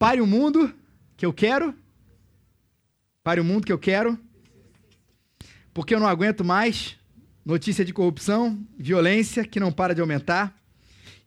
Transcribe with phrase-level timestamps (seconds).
[0.00, 0.74] Pare o mundo
[1.14, 1.74] que eu quero.
[3.22, 4.18] Pare o mundo que eu quero.
[5.74, 6.96] Porque eu não aguento mais
[7.44, 10.58] notícia de corrupção, violência que não para de aumentar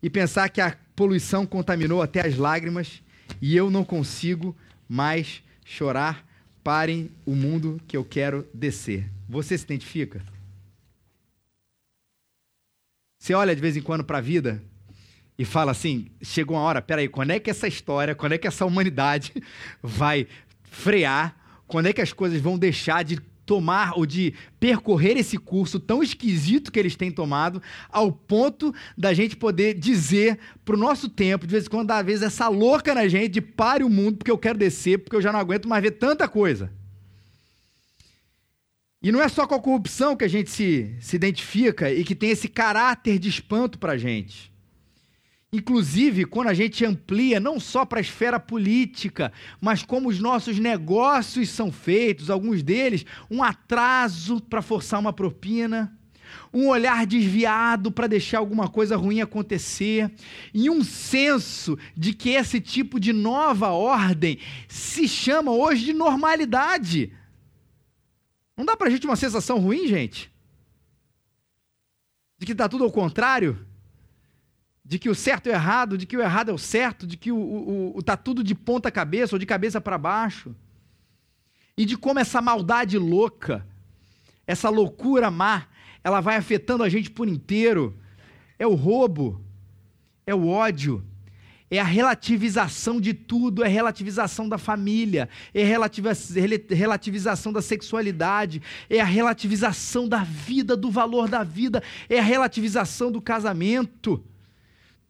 [0.02, 3.04] e pensar que a poluição contaminou até as lágrimas
[3.40, 4.58] e eu não consigo
[4.90, 6.26] mais chorar.
[6.64, 9.08] Parem o mundo que eu quero descer.
[9.30, 10.20] Você se identifica?
[13.20, 14.64] Você olha de vez em quando para a vida
[15.38, 18.48] e fala assim: chegou uma hora, peraí, quando é que essa história, quando é que
[18.48, 19.34] essa humanidade
[19.82, 20.28] vai
[20.64, 21.36] frear?
[21.68, 26.02] Quando é que as coisas vão deixar de tomar ou de percorrer esse curso tão
[26.02, 31.46] esquisito que eles têm tomado, ao ponto da gente poder dizer para o nosso tempo,
[31.46, 34.32] de vez em quando, às vezes, essa louca na gente de pare o mundo porque
[34.32, 36.72] eu quero descer, porque eu já não aguento mais ver tanta coisa.
[39.02, 42.16] E não é só com a corrupção que a gente se, se identifica e que
[42.16, 44.53] tem esse caráter de espanto para a gente.
[45.54, 50.58] Inclusive, quando a gente amplia não só para a esfera política, mas como os nossos
[50.58, 55.96] negócios são feitos, alguns deles, um atraso para forçar uma propina,
[56.52, 60.12] um olhar desviado para deixar alguma coisa ruim acontecer,
[60.52, 67.14] e um senso de que esse tipo de nova ordem se chama hoje de normalidade.
[68.58, 70.32] Não dá para a gente uma sensação ruim, gente?
[72.40, 73.68] De que está tudo ao contrário?
[74.86, 77.32] De que o certo é errado, de que o errado é o certo, de que
[77.32, 80.54] o, o, o tá tudo de ponta cabeça ou de cabeça para baixo.
[81.78, 83.66] E de como essa maldade louca,
[84.46, 85.68] essa loucura má,
[86.04, 87.98] ela vai afetando a gente por inteiro.
[88.60, 89.42] É o roubo,
[90.28, 91.04] é o ódio,
[91.72, 98.62] é a relativização de tudo, é a relativização da família, é a relativização da sexualidade,
[98.90, 104.24] é a relativização da vida, do valor da vida, é a relativização do casamento.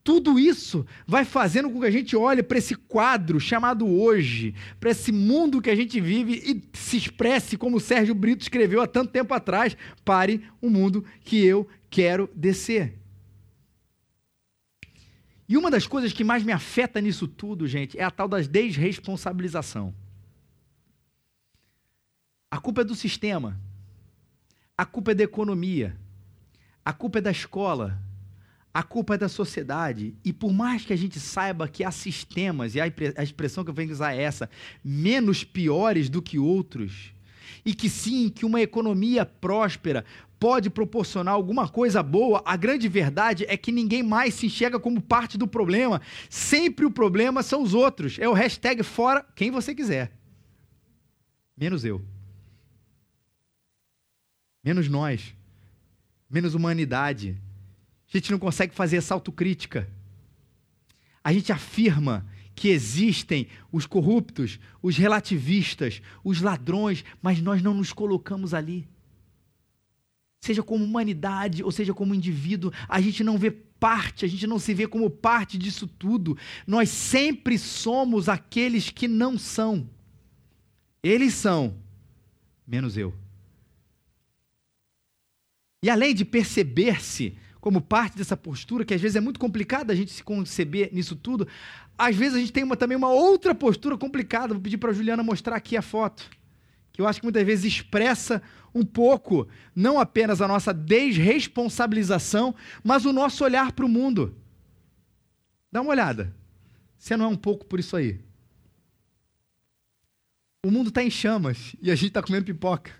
[0.04, 4.90] Tudo isso vai fazendo com que a gente olhe para esse quadro chamado hoje, para
[4.90, 8.88] esse mundo que a gente vive e se expresse como o Sérgio Brito escreveu há
[8.88, 13.00] tanto tempo atrás: pare o mundo que eu quero descer.
[15.48, 18.48] E uma das coisas que mais me afeta nisso tudo, gente, é a tal das
[18.48, 19.94] desresponsabilização.
[22.52, 23.58] A culpa é do sistema,
[24.78, 25.96] a culpa é da economia,
[26.84, 27.98] a culpa é da escola,
[28.74, 30.16] a culpa é da sociedade.
[30.26, 33.74] E por mais que a gente saiba que há sistemas, e a expressão que eu
[33.74, 34.50] venho usar é essa,
[34.84, 37.14] menos piores do que outros,
[37.64, 40.04] e que sim, que uma economia próspera
[40.40, 45.00] pode proporcionar alguma coisa boa, a grande verdade é que ninguém mais se enxerga como
[45.00, 46.02] parte do problema.
[46.30, 48.18] Sempre o problema são os outros.
[48.20, 50.12] É o hashtag fora quem você quiser.
[51.56, 52.04] Menos eu.
[54.62, 55.34] Menos nós.
[56.30, 57.38] Menos humanidade
[58.18, 59.90] a gente não consegue fazer essa autocrítica.
[61.24, 62.26] A gente afirma
[62.56, 68.88] que existem os corruptos, os relativistas, os ladrões, mas nós não nos colocamos ali.
[70.42, 74.60] Seja como humanidade ou seja como indivíduo, a gente não vê parte, a gente não
[74.60, 76.38] se vê como parte disso tudo.
[76.68, 79.90] Nós sempre somos aqueles que não são.
[81.02, 81.76] Eles são,
[82.68, 83.14] menos eu.
[85.82, 89.96] E além de perceber-se como parte dessa postura, que às vezes é muito complicado a
[89.96, 91.48] gente se conceber nisso tudo,
[91.98, 94.54] às vezes a gente tem uma, também uma outra postura complicada.
[94.54, 96.30] Vou pedir para a Juliana mostrar aqui a foto,
[96.92, 98.44] que eu acho que muitas vezes expressa
[98.76, 102.54] um pouco, não apenas a nossa desresponsabilização,
[102.84, 104.36] mas o nosso olhar para o mundo.
[105.72, 106.36] Dá uma olhada.
[106.98, 108.20] Você não é um pouco por isso aí?
[110.66, 112.92] O mundo está em chamas e a gente está comendo pipoca.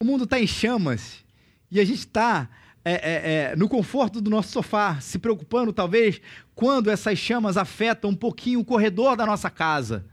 [0.00, 1.24] O mundo está em chamas
[1.72, 2.50] e a gente está
[2.84, 6.20] é, é, é, no conforto do nosso sofá, se preocupando talvez
[6.54, 10.04] quando essas chamas afetam um pouquinho o corredor da nossa casa.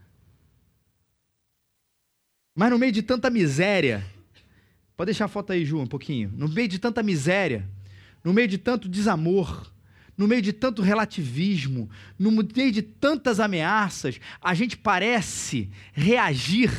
[2.55, 4.05] Mas no meio de tanta miséria,
[4.95, 6.31] pode deixar a foto aí, Ju, um pouquinho.
[6.33, 7.67] No meio de tanta miséria,
[8.23, 9.69] no meio de tanto desamor,
[10.17, 16.71] no meio de tanto relativismo, no meio de tantas ameaças, a gente parece reagir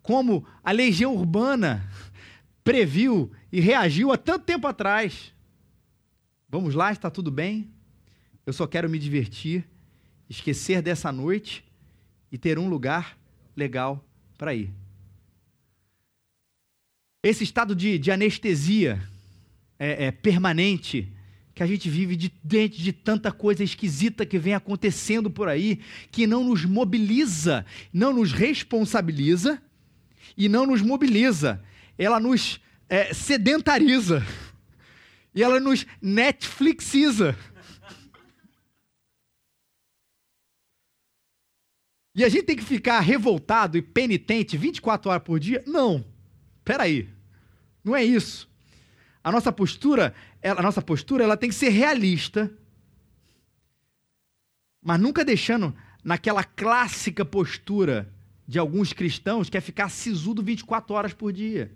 [0.00, 1.88] como a legião urbana
[2.64, 5.32] previu e reagiu há tanto tempo atrás.
[6.48, 7.70] Vamos lá, está tudo bem?
[8.46, 9.64] Eu só quero me divertir,
[10.28, 11.62] esquecer dessa noite
[12.32, 13.18] e ter um lugar
[13.54, 14.02] legal
[14.38, 14.72] para ir.
[17.22, 19.00] Esse estado de, de anestesia
[19.78, 21.10] é, é, permanente
[21.54, 25.80] que a gente vive de, dentro de tanta coisa esquisita que vem acontecendo por aí,
[26.10, 29.62] que não nos mobiliza, não nos responsabiliza
[30.36, 31.62] e não nos mobiliza.
[31.98, 34.24] Ela nos é, sedentariza.
[35.34, 37.36] E ela nos Netflixiza.
[42.14, 45.64] E a gente tem que ficar revoltado e penitente 24 horas por dia?
[45.66, 46.04] Não.
[46.64, 47.08] Peraí.
[47.82, 48.48] Não é isso.
[49.22, 52.52] A nossa postura, a nossa postura, ela tem que ser realista,
[54.80, 55.74] mas nunca deixando
[56.04, 58.12] naquela clássica postura
[58.46, 61.74] de alguns cristãos que é ficar sisudo 24 horas por dia.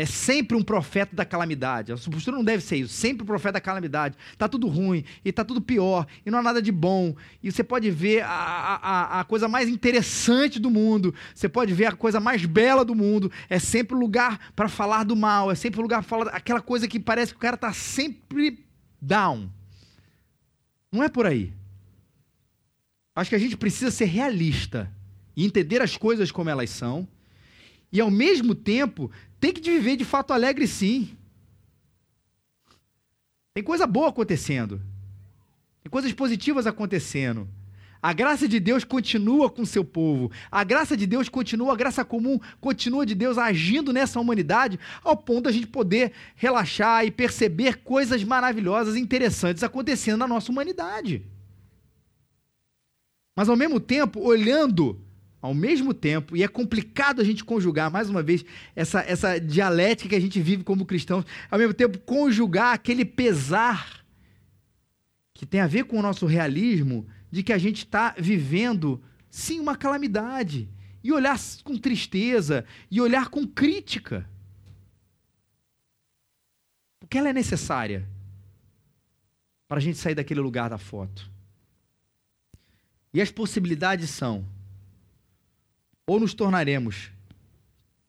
[0.00, 1.92] É sempre um profeta da calamidade.
[1.92, 2.94] A sua postura não deve ser isso.
[2.94, 4.16] Sempre um profeta da calamidade.
[4.32, 7.14] Está tudo ruim, e está tudo pior, e não há nada de bom.
[7.42, 11.14] E você pode ver a, a, a coisa mais interessante do mundo.
[11.34, 13.30] Você pode ver a coisa mais bela do mundo.
[13.46, 15.50] É sempre o um lugar para falar do mal.
[15.50, 17.70] É sempre o um lugar para falar aquela coisa que parece que o cara está
[17.74, 18.64] sempre
[19.02, 19.50] down.
[20.90, 21.52] Não é por aí.
[23.14, 24.90] Acho que a gente precisa ser realista
[25.36, 27.06] e entender as coisas como elas são.
[27.92, 31.16] E ao mesmo tempo tem que viver de fato alegre, sim.
[33.54, 34.80] Tem coisa boa acontecendo.
[35.82, 37.48] Tem coisas positivas acontecendo.
[38.02, 40.30] A graça de Deus continua com o seu povo.
[40.50, 45.16] A graça de Deus continua, a graça comum continua de Deus agindo nessa humanidade, ao
[45.16, 51.22] ponto da gente poder relaxar e perceber coisas maravilhosas e interessantes acontecendo na nossa humanidade.
[53.36, 54.98] Mas ao mesmo tempo, olhando
[55.40, 58.44] ao mesmo tempo, e é complicado a gente conjugar, mais uma vez,
[58.76, 64.04] essa, essa dialética que a gente vive como cristãos, ao mesmo tempo, conjugar aquele pesar
[65.32, 69.58] que tem a ver com o nosso realismo de que a gente está vivendo, sim,
[69.58, 70.68] uma calamidade,
[71.02, 74.28] e olhar com tristeza, e olhar com crítica.
[76.98, 78.06] Porque ela é necessária
[79.66, 81.30] para a gente sair daquele lugar da foto.
[83.14, 84.44] E as possibilidades são
[86.10, 87.12] ou nos tornaremos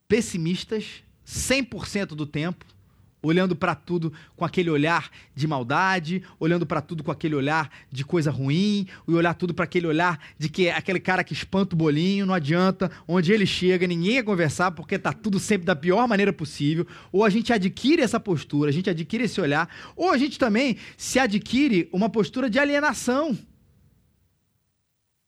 [0.07, 2.65] pessimistas 100% do tempo,
[3.21, 8.03] olhando para tudo com aquele olhar de maldade, olhando para tudo com aquele olhar de
[8.03, 11.75] coisa ruim, e olhar tudo para aquele olhar de que é aquele cara que espanta
[11.75, 15.75] o bolinho, não adianta, onde ele chega, ninguém ia conversar porque tá tudo sempre da
[15.75, 20.09] pior maneira possível, ou a gente adquire essa postura, a gente adquire esse olhar, ou
[20.09, 23.37] a gente também se adquire uma postura de alienação.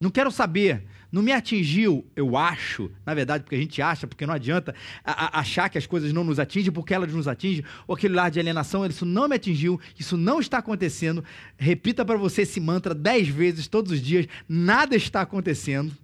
[0.02, 0.84] Não quero saber
[1.14, 4.74] não me atingiu, eu acho, na verdade, porque a gente acha, porque não adianta
[5.06, 8.16] a, a, achar que as coisas não nos atingem, porque elas nos atingem, ou aquele
[8.16, 11.24] lar de alienação, isso não me atingiu, isso não está acontecendo.
[11.56, 15.96] Repita para você esse mantra dez vezes todos os dias, nada está acontecendo.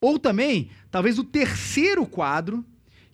[0.00, 2.64] Ou também, talvez o terceiro quadro,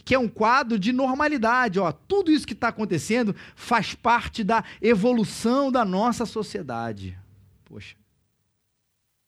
[0.04, 1.80] que é um quadro de normalidade.
[1.80, 7.18] Ó, tudo isso que está acontecendo faz parte da evolução da nossa sociedade.
[7.64, 7.96] Poxa.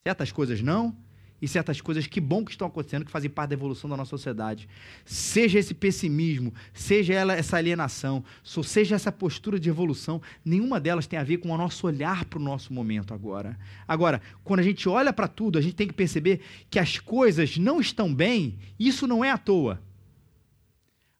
[0.04, 0.96] Certas coisas não,
[1.42, 4.10] e certas coisas que bom que estão acontecendo, que fazem parte da evolução da nossa
[4.10, 4.68] sociedade.
[5.04, 11.18] Seja esse pessimismo, seja ela essa alienação, seja essa postura de evolução, nenhuma delas tem
[11.18, 13.58] a ver com o nosso olhar para o nosso momento agora.
[13.88, 16.40] Agora, quando a gente olha para tudo, a gente tem que perceber
[16.70, 19.82] que as coisas não estão bem, isso não é à toa.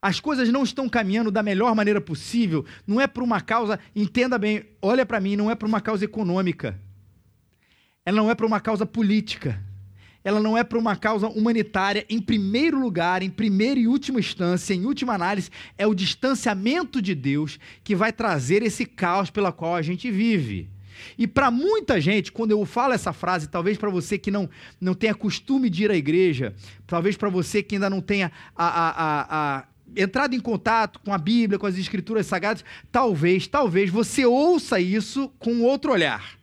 [0.00, 4.38] As coisas não estão caminhando da melhor maneira possível, não é por uma causa, entenda
[4.38, 6.80] bem, olha para mim, não é por uma causa econômica
[8.04, 9.60] ela não é para uma causa política,
[10.24, 12.04] ela não é para uma causa humanitária.
[12.08, 17.14] Em primeiro lugar, em primeira e última instância, em última análise, é o distanciamento de
[17.14, 20.68] Deus que vai trazer esse caos pela qual a gente vive.
[21.18, 24.48] E para muita gente, quando eu falo essa frase, talvez para você que não,
[24.80, 26.54] não tenha costume de ir à igreja,
[26.86, 29.64] talvez para você que ainda não tenha a, a, a, a
[29.96, 35.28] entrado em contato com a Bíblia, com as Escrituras Sagradas, talvez, talvez você ouça isso
[35.38, 36.41] com outro olhar.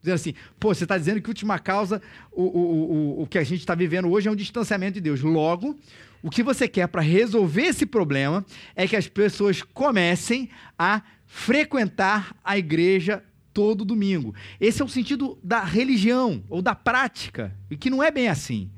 [0.00, 2.00] Dizendo assim, pô, você está dizendo que a última causa,
[2.32, 5.20] o, o, o, o que a gente está vivendo hoje é um distanciamento de Deus.
[5.20, 5.78] Logo,
[6.22, 12.34] o que você quer para resolver esse problema é que as pessoas comecem a frequentar
[12.42, 14.34] a igreja todo domingo.
[14.58, 18.70] Esse é o sentido da religião ou da prática, e que não é bem assim.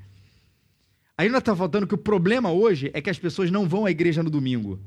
[1.17, 3.91] Aí nós está faltando que o problema hoje é que as pessoas não vão à
[3.91, 4.81] igreja no domingo.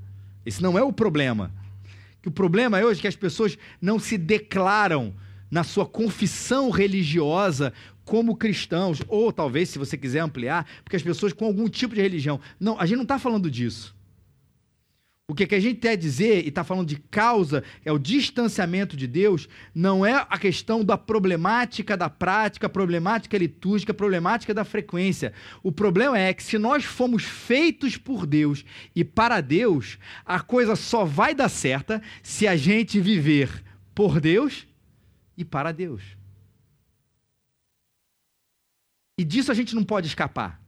[0.46, 1.52] Esse não é o problema.
[2.22, 5.14] Que o problema é hoje que as pessoas não se declaram
[5.50, 7.74] na sua confissão religiosa
[8.04, 12.02] como cristãos, ou talvez, se você quiser ampliar, porque as pessoas com algum tipo de
[12.02, 12.40] religião.
[12.60, 13.96] Não, a gente não está falando disso.
[15.28, 18.96] O que, que a gente quer dizer, e está falando de causa, é o distanciamento
[18.96, 25.34] de Deus, não é a questão da problemática da prática, problemática litúrgica, problemática da frequência.
[25.64, 28.64] O problema é que se nós fomos feitos por Deus
[28.96, 33.64] e para Deus, a coisa só vai dar certa se a gente viver
[33.96, 34.68] por Deus
[35.38, 36.18] e para Deus.
[39.18, 40.62] E disso a gente não pode escapar.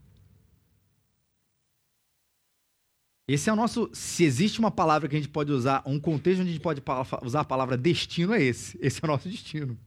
[3.27, 3.89] Esse é o nosso.
[3.93, 6.81] Se existe uma palavra que a gente pode usar, um contexto onde a gente pode
[7.23, 8.77] usar a palavra destino, é esse.
[8.81, 9.77] Esse é o nosso destino.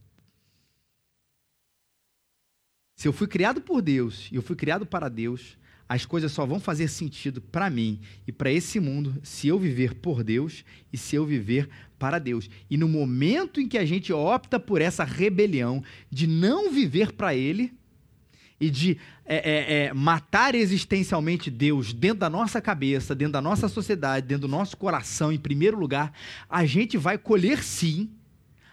[2.95, 5.57] Se eu fui criado por Deus e eu fui criado para Deus,
[5.89, 9.95] as coisas só vão fazer sentido para mim e para esse mundo se eu viver
[9.95, 11.67] por Deus e se eu viver
[12.01, 12.49] para Deus.
[12.67, 17.35] E no momento em que a gente opta por essa rebelião de não viver para
[17.35, 17.71] Ele
[18.59, 23.67] e de é, é, é, matar existencialmente Deus dentro da nossa cabeça, dentro da nossa
[23.67, 26.11] sociedade, dentro do nosso coração, em primeiro lugar,
[26.49, 28.09] a gente vai colher sim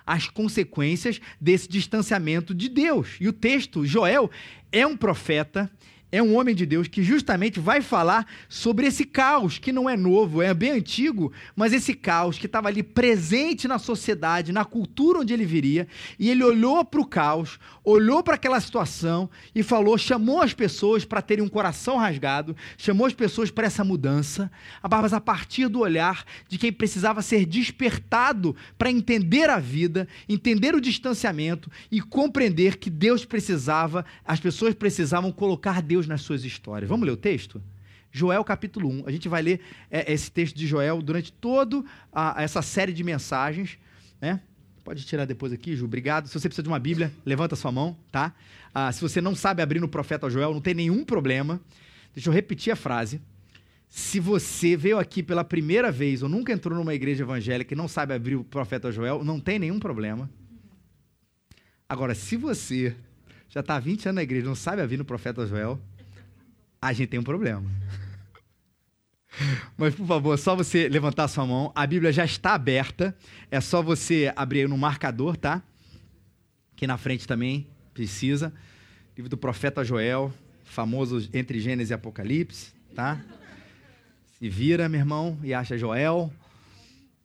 [0.06, 3.18] as consequências desse distanciamento de Deus.
[3.20, 4.30] E o texto, Joel,
[4.72, 5.70] é um profeta
[6.10, 9.96] é um homem de Deus que justamente vai falar sobre esse caos que não é
[9.96, 15.20] novo, é bem antigo, mas esse caos que estava ali presente na sociedade, na cultura
[15.20, 15.86] onde ele viria,
[16.18, 21.04] e ele olhou para o caos, olhou para aquela situação e falou, chamou as pessoas
[21.04, 24.50] para terem um coração rasgado, chamou as pessoas para essa mudança,
[24.90, 30.74] mas a partir do olhar de quem precisava ser despertado para entender a vida, entender
[30.74, 36.44] o distanciamento e compreender que Deus precisava, as pessoas precisavam colocar Deus Deus nas suas
[36.44, 36.88] histórias.
[36.88, 37.60] Vamos ler o texto?
[38.12, 39.04] Joel capítulo 1.
[39.06, 41.82] A gente vai ler é, esse texto de Joel durante toda
[42.36, 43.76] essa série de mensagens.
[44.20, 44.40] Né?
[44.84, 45.86] Pode tirar depois aqui, Ju.
[45.86, 46.28] Obrigado.
[46.28, 48.32] Se você precisa de uma Bíblia, levanta sua mão, tá?
[48.72, 51.60] Ah, se você não sabe abrir no profeta Joel, não tem nenhum problema.
[52.14, 53.20] Deixa eu repetir a frase.
[53.88, 57.88] Se você veio aqui pela primeira vez ou nunca entrou numa igreja evangélica e não
[57.88, 60.30] sabe abrir o profeta Joel, não tem nenhum problema.
[61.88, 62.94] Agora, se você
[63.48, 65.80] já está há 20 anos na igreja, não sabe abrir no profeta Joel,
[66.80, 67.64] a gente tem um problema.
[69.76, 71.72] Mas, por favor, só você levantar sua mão.
[71.74, 73.16] A Bíblia já está aberta.
[73.50, 75.62] É só você abrir no marcador, tá?
[76.72, 78.52] Aqui na frente também precisa.
[79.16, 80.32] Livro do profeta Joel,
[80.64, 83.20] famoso entre Gênesis e Apocalipse, tá?
[84.38, 86.32] Se vira, meu irmão, e acha Joel.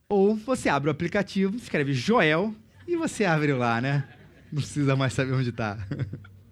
[0.08, 2.54] Ou você abre o aplicativo, escreve Joel
[2.86, 4.08] e você abre lá, né?
[4.52, 5.78] Não precisa mais saber onde está.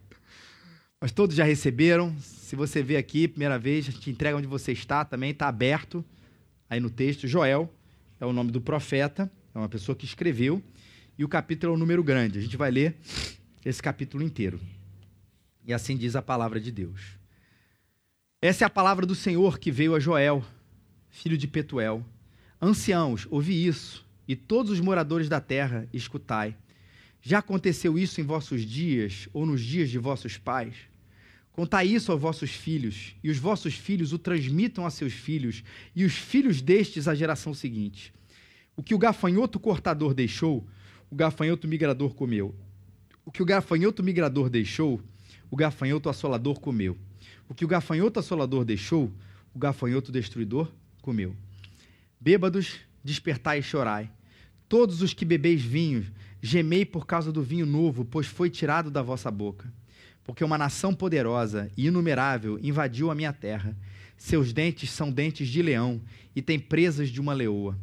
[1.00, 2.14] Mas todos já receberam.
[2.52, 6.04] Se você vê aqui, primeira vez, a gente entrega onde você está também, está aberto
[6.68, 7.26] aí no texto.
[7.26, 7.74] Joel
[8.20, 10.62] é o nome do profeta, é uma pessoa que escreveu.
[11.16, 12.38] E o capítulo é um número grande.
[12.38, 12.94] A gente vai ler
[13.64, 14.60] esse capítulo inteiro.
[15.64, 17.16] E assim diz a palavra de Deus.
[18.42, 20.44] Essa é a palavra do Senhor que veio a Joel,
[21.08, 22.04] filho de Petuel.
[22.60, 26.54] Anciãos, ouvi isso, e todos os moradores da terra, escutai.
[27.22, 30.91] Já aconteceu isso em vossos dias ou nos dias de vossos pais?
[31.52, 35.62] Contai isso aos vossos filhos, e os vossos filhos o transmitam a seus filhos,
[35.94, 38.12] e os filhos destes à geração seguinte.
[38.74, 40.66] O que o gafanhoto cortador deixou,
[41.10, 42.54] o gafanhoto migrador comeu.
[43.24, 45.00] O que o gafanhoto migrador deixou,
[45.50, 46.96] o gafanhoto assolador comeu.
[47.48, 49.12] O que o gafanhoto assolador deixou,
[49.54, 51.36] o gafanhoto destruidor comeu.
[52.18, 54.10] Bêbados, despertai e chorai.
[54.68, 56.06] Todos os que bebeis vinho,
[56.44, 59.72] Gemei por causa do vinho novo, pois foi tirado da vossa boca.
[60.24, 63.76] Porque uma nação poderosa e inumerável invadiu a minha terra.
[64.16, 66.00] Seus dentes são dentes de leão
[66.34, 67.76] e tem presas de uma leoa.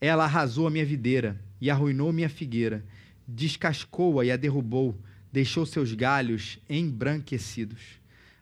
[0.00, 2.84] Ela arrasou a minha videira e arruinou minha figueira,
[3.26, 4.98] descascou-a e a derrubou,
[5.32, 7.80] deixou seus galhos embranquecidos.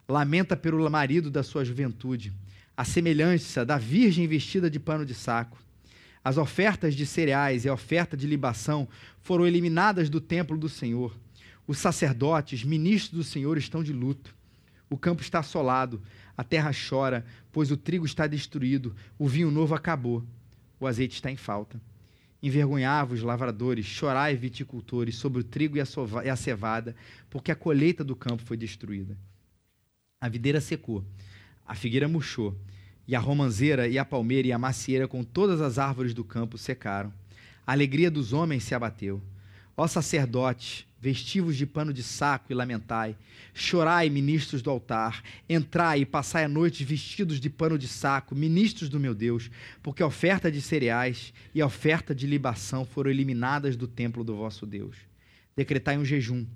[0.09, 2.33] Lamenta pelo marido da sua juventude,
[2.77, 5.59] a semelhança da virgem vestida de pano de saco.
[6.25, 8.89] As ofertas de cereais e a oferta de libação
[9.21, 11.17] foram eliminadas do templo do Senhor.
[11.67, 14.35] Os sacerdotes, ministros do Senhor, estão de luto.
[14.91, 16.03] O campo está assolado,
[16.37, 20.23] a terra chora, pois o trigo está destruído, o vinho novo acabou,
[20.79, 21.81] o azeite está em falta.
[22.43, 26.95] Envergonhava os lavradores, chorai viticultores sobre o trigo e a cevada,
[27.31, 29.17] porque a colheita do campo foi destruída.
[30.21, 31.03] A videira secou,
[31.67, 32.55] a figueira murchou,
[33.07, 36.59] e a romanzeira, e a palmeira, e a macieira, com todas as árvores do campo,
[36.59, 37.13] secaram.
[37.67, 39.23] A alegria dos homens se abateu.
[39.77, 43.15] Ó sacerdotes, vestivos de pano de saco e lamentai.
[43.53, 45.23] Chorai, ministros do altar.
[45.47, 49.51] Entrai e passai a noite vestidos de pano de saco, ministros do meu Deus,
[49.83, 54.35] porque a oferta de cereais e a oferta de libação foram eliminadas do templo do
[54.35, 54.97] vosso Deus.
[55.55, 56.47] Decretai um jejum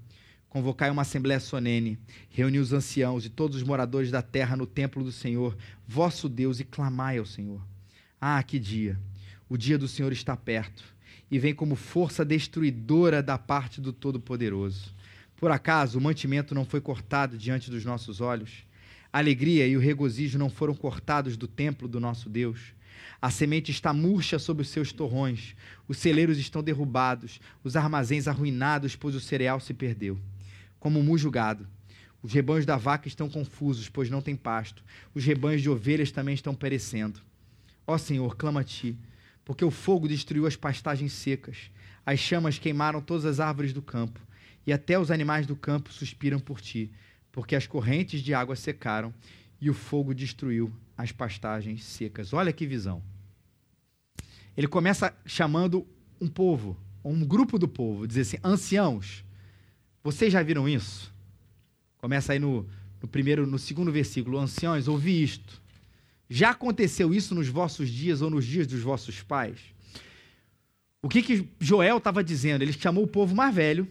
[0.49, 1.99] Convocai uma assembléia solene,
[2.31, 5.55] reuni os anciãos e todos os moradores da terra no templo do Senhor,
[5.87, 7.61] vosso Deus, e clamai ao Senhor.
[8.19, 8.99] Ah, que dia!
[9.47, 10.97] O dia do Senhor está perto
[11.30, 14.94] e vem como força destruidora da parte do Todo-Poderoso.
[15.37, 18.66] Por acaso o mantimento não foi cortado diante dos nossos olhos?
[19.12, 22.75] A alegria e o regozijo não foram cortados do templo do nosso Deus?
[23.20, 25.54] A semente está murcha sobre os seus torrões,
[25.87, 30.18] os celeiros estão derrubados, os armazéns arruinados, pois o cereal se perdeu
[30.78, 31.66] como mujo gado.
[32.23, 34.82] Os rebanhos da vaca estão confusos, pois não tem pasto.
[35.14, 37.20] Os rebanhos de ovelhas também estão perecendo.
[37.87, 38.97] Ó Senhor, clama a ti,
[39.49, 41.71] porque o fogo destruiu as pastagens secas.
[42.05, 44.21] As chamas queimaram todas as árvores do campo,
[44.67, 46.93] e até os animais do campo suspiram por ti,
[47.33, 49.12] porque as correntes de água secaram
[49.59, 52.35] e o fogo destruiu as pastagens secas.
[52.35, 53.02] Olha que visão.
[54.55, 55.87] Ele começa chamando
[56.21, 59.25] um povo, um grupo do povo, dizer assim: anciãos,
[60.05, 61.11] vocês já viram isso?
[61.97, 62.69] Começa aí no,
[63.00, 65.62] no primeiro, no segundo versículo: anciãos, ouvi isto.
[66.28, 69.58] Já aconteceu isso nos vossos dias ou nos dias dos vossos pais?
[71.00, 72.62] O que, que Joel estava dizendo?
[72.62, 73.88] Ele chamou o povo mais velho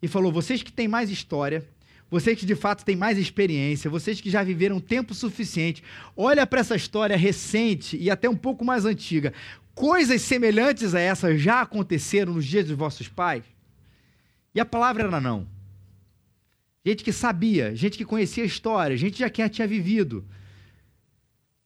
[0.00, 1.66] e falou: vocês que têm mais história,
[2.10, 5.82] vocês que de fato têm mais experiência, vocês que já viveram tempo suficiente,
[6.16, 9.32] olha para essa história recente e até um pouco mais antiga.
[9.74, 13.44] Coisas semelhantes a essa já aconteceram nos dias dos vossos pais?
[14.54, 15.46] E a palavra era não.
[16.84, 20.24] Gente que sabia, gente que conhecia a história, gente já que tinha vivido.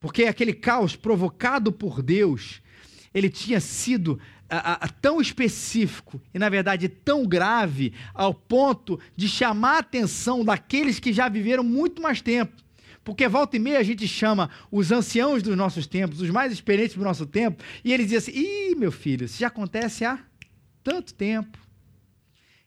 [0.02, 2.60] Porque aquele caos provocado por Deus,
[3.14, 4.18] ele tinha sido
[4.50, 10.44] a, a, tão específico e, na verdade, tão grave ao ponto de chamar a atenção
[10.44, 12.52] daqueles que já viveram muito mais tempo.
[13.04, 16.96] Porque volta e meia a gente chama os anciãos dos nossos tempos, os mais experientes
[16.96, 20.18] do nosso tempo, e eles dizem assim: ih, meu filho, isso já acontece há
[20.82, 21.58] tanto tempo.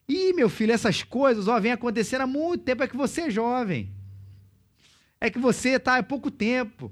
[0.08, 3.30] Ih, meu filho, essas coisas ó, vêm acontecendo há muito tempo, é que você é
[3.30, 3.92] jovem.
[5.20, 6.92] É que você está há pouco tempo.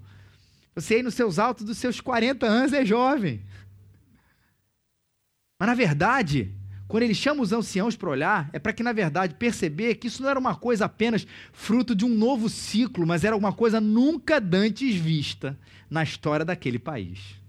[0.76, 3.42] Você aí nos seus altos dos seus 40 anos é jovem.
[5.60, 6.54] Mas na verdade,
[6.88, 10.22] quando ele chama os anciãos para olhar, é para que, na verdade, perceber que isso
[10.22, 14.40] não era uma coisa apenas fruto de um novo ciclo, mas era uma coisa nunca
[14.40, 15.58] dantes vista
[15.90, 17.42] na história daquele país.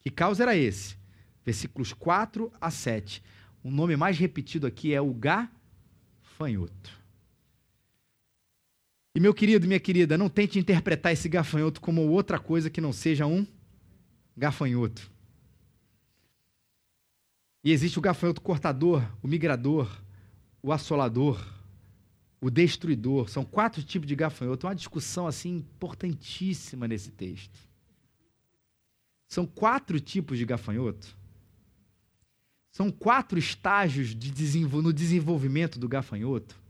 [0.00, 0.96] Que caos era esse?
[1.44, 3.22] Versículos 4 a 7.
[3.62, 7.03] O nome mais repetido aqui é o gafanhoto.
[9.14, 12.92] E meu querido, minha querida, não tente interpretar esse gafanhoto como outra coisa que não
[12.92, 13.46] seja um
[14.36, 15.08] gafanhoto.
[17.62, 19.88] E existe o gafanhoto cortador, o migrador,
[20.60, 21.46] o assolador,
[22.40, 23.30] o destruidor.
[23.30, 24.66] São quatro tipos de gafanhoto.
[24.66, 27.58] Uma discussão assim importantíssima nesse texto.
[29.28, 31.16] São quatro tipos de gafanhoto.
[32.72, 36.63] São quatro estágios de desenvol no desenvolvimento do gafanhoto.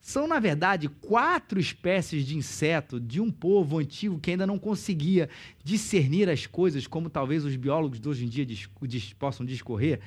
[0.00, 5.28] São, na verdade, quatro espécies de inseto de um povo antigo que ainda não conseguia
[5.62, 8.46] discernir as coisas como talvez os biólogos de hoje em dia
[9.18, 10.00] possam discorrer.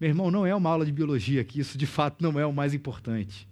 [0.00, 2.52] Meu irmão, não é uma aula de biologia que isso de fato não é o
[2.52, 3.48] mais importante.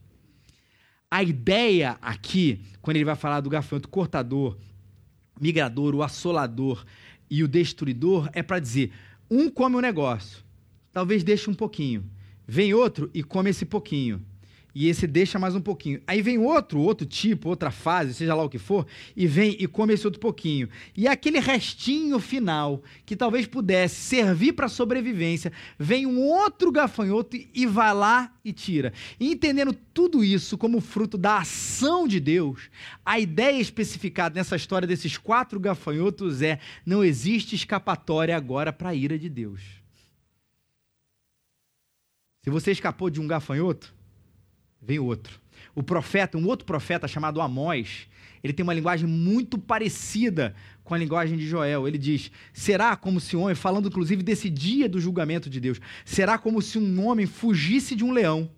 [1.11, 4.57] A ideia aqui, quando ele vai falar do gafanhoto cortador,
[5.40, 6.85] migrador, o assolador
[7.29, 8.92] e o destruidor, é para dizer:
[9.29, 10.44] um come um negócio,
[10.92, 12.09] talvez deixe um pouquinho,
[12.46, 14.24] vem outro e come esse pouquinho
[14.75, 16.01] e esse deixa mais um pouquinho.
[16.07, 19.67] Aí vem outro, outro tipo, outra fase, seja lá o que for, e vem e
[19.67, 20.69] come esse outro pouquinho.
[20.97, 27.67] E aquele restinho final, que talvez pudesse servir para sobrevivência, vem um outro gafanhoto e
[27.67, 28.93] vai lá e tira.
[29.19, 32.71] E entendendo tudo isso como fruto da ação de Deus,
[33.05, 38.95] a ideia especificada nessa história desses quatro gafanhotos é: não existe escapatória agora para a
[38.95, 39.81] ira de Deus.
[42.43, 43.95] Se você escapou de um gafanhoto,
[44.81, 45.40] vem outro.
[45.75, 48.09] O profeta, um outro profeta chamado Amós,
[48.43, 51.87] ele tem uma linguagem muito parecida com a linguagem de Joel.
[51.87, 55.81] Ele diz: será como se um homem, falando inclusive desse dia do julgamento de Deus,
[56.05, 58.51] será como se um homem fugisse de um leão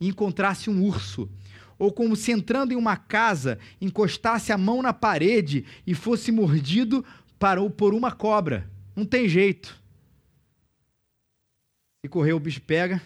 [0.00, 1.30] e encontrasse um urso,
[1.78, 7.04] ou como se entrando em uma casa encostasse a mão na parede e fosse mordido
[7.76, 8.70] por uma cobra.
[8.94, 9.80] Não tem jeito.
[12.00, 13.00] Se correr, o bicho pega.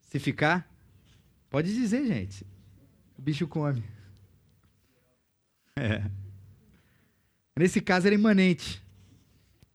[0.00, 0.67] Se ficar,
[1.50, 2.46] Pode dizer, gente.
[3.18, 3.82] O bicho come.
[5.76, 6.02] É.
[7.56, 8.82] Nesse caso era imanente.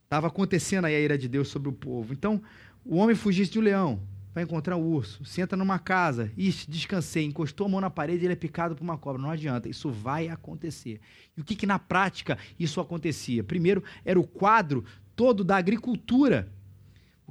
[0.03, 2.13] Estava acontecendo aí a ira de Deus sobre o povo.
[2.13, 2.41] Então,
[2.85, 3.99] o homem fugisse de um leão,
[4.33, 8.33] vai encontrar um urso, senta numa casa, ixi, descansei, encostou a mão na parede, ele
[8.33, 9.21] é picado por uma cobra.
[9.21, 10.99] Não adianta, isso vai acontecer.
[11.35, 13.43] E o que, que na prática isso acontecia?
[13.43, 16.51] Primeiro, era o quadro todo da agricultura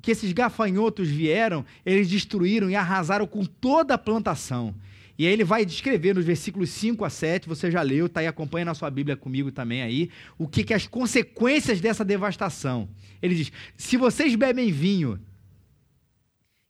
[0.02, 4.74] que esses gafanhotos vieram, eles destruíram e arrasaram com toda a plantação.
[5.16, 8.26] E aí ele vai descrever nos versículos 5 a 7, você já leu, está aí,
[8.26, 12.88] acompanha na sua Bíblia comigo também aí, o que, que as consequências dessa devastação.
[13.22, 15.20] Ele diz: se vocês bebem vinho,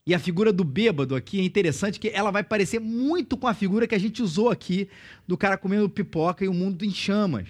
[0.05, 3.53] e a figura do bêbado aqui é interessante que ela vai parecer muito com a
[3.53, 4.89] figura que a gente usou aqui
[5.25, 7.47] do cara comendo pipoca e o mundo em chamas.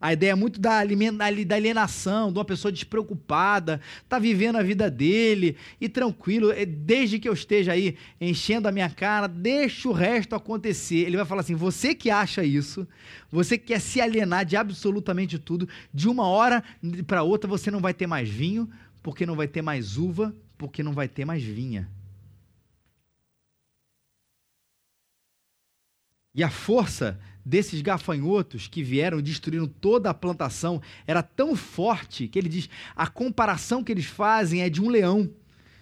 [0.00, 5.56] A ideia é muito da alienação, de uma pessoa despreocupada, tá vivendo a vida dele
[5.80, 10.34] e tranquilo, é, desde que eu esteja aí enchendo a minha cara, deixa o resto
[10.34, 11.06] acontecer.
[11.06, 12.86] Ele vai falar assim: você que acha isso,
[13.30, 16.62] você que quer se alienar de absolutamente tudo, de uma hora
[17.06, 18.68] para outra você não vai ter mais vinho,
[19.02, 21.88] porque não vai ter mais uva, porque não vai ter mais vinha.
[26.34, 32.36] E a força desses gafanhotos que vieram destruíram toda a plantação era tão forte que
[32.36, 35.30] ele diz: a comparação que eles fazem é de um leão.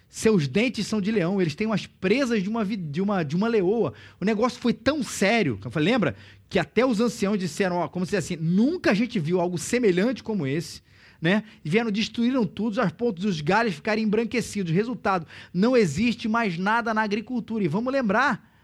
[0.07, 3.47] Seus dentes são de leão, eles têm umas presas de uma, de uma, de uma
[3.47, 3.93] leoa.
[4.21, 6.15] O negócio foi tão sério, eu falei, lembra?
[6.47, 10.23] Que até os anciãos disseram, ó, como se assim, nunca a gente viu algo semelhante
[10.23, 10.81] como esse.
[11.19, 11.43] Né?
[11.65, 14.71] E vieram, destruíram tudo, aos pontos dos galhos ficarem embranquecidos.
[14.71, 17.63] Resultado, não existe mais nada na agricultura.
[17.63, 18.54] E vamos lembrar,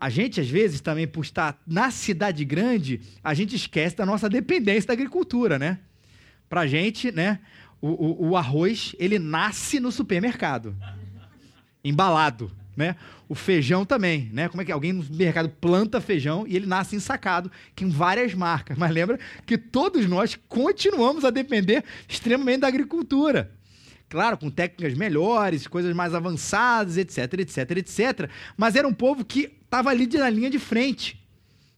[0.00, 4.28] a gente, às vezes, também, por estar na cidade grande, a gente esquece da nossa
[4.28, 5.78] dependência da agricultura, né?
[6.48, 7.40] Pra gente, né?
[7.80, 10.76] o, o, o arroz, ele nasce no supermercado,
[11.82, 12.96] embalado, né?
[13.28, 14.48] O feijão também, né?
[14.48, 18.76] Como é que alguém no mercado planta feijão e ele nasce ensacado, com várias marcas.
[18.78, 23.52] Mas lembra que todos nós continuamos a depender extremamente da agricultura.
[24.08, 28.30] Claro, com técnicas melhores, coisas mais avançadas, etc, etc, etc.
[28.56, 31.22] Mas era um povo que estava ali na linha de frente.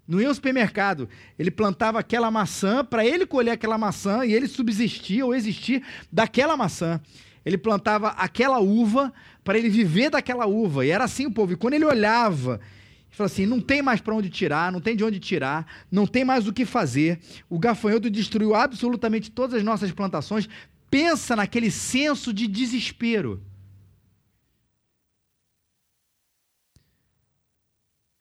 [0.07, 1.09] Não ia ao supermercado.
[1.39, 6.57] Ele plantava aquela maçã para ele colher aquela maçã e ele subsistir ou existir daquela
[6.57, 7.01] maçã.
[7.45, 10.87] Ele plantava aquela uva para ele viver daquela uva.
[10.87, 11.53] E era assim o povo.
[11.53, 14.95] E quando ele olhava, ele falou assim: não tem mais para onde tirar, não tem
[14.95, 17.19] de onde tirar, não tem mais o que fazer.
[17.49, 20.49] O gafanhoto destruiu absolutamente todas as nossas plantações.
[20.91, 23.41] Pensa naquele senso de desespero.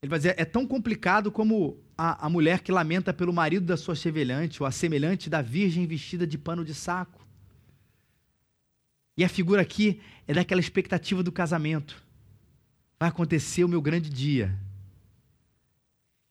[0.01, 3.77] Ele vai dizer: é tão complicado como a, a mulher que lamenta pelo marido da
[3.77, 7.27] sua semelhante, ou a semelhante da virgem vestida de pano de saco.
[9.17, 12.01] E a figura aqui é daquela expectativa do casamento.
[12.97, 14.57] Vai acontecer o meu grande dia.